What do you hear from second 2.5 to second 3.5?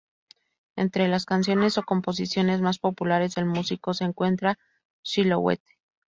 más populares del